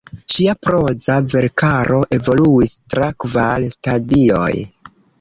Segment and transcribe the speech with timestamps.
[0.35, 4.53] Ŝia proza verkaro evoluis tra kvar stadioj.